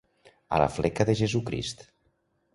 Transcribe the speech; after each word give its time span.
A 0.57 0.61
la 0.61 0.69
fleca 0.77 1.07
de 1.11 1.17
Jesucrist. 1.21 1.87